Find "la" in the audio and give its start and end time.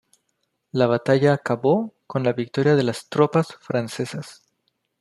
0.71-0.87, 2.23-2.33